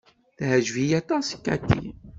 Teɛjeb-iyi 0.37 0.95
aṭas 0.99 1.27
Cathy. 1.45 1.85